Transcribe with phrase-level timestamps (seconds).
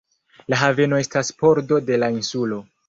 [0.53, 2.63] La haveno estas pordo de la insulo.